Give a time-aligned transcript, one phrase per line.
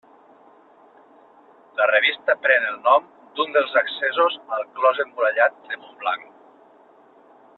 [1.81, 3.05] La revista pren el nom
[3.39, 6.27] d'un dels accessos al clos emmurallat de Montblanc.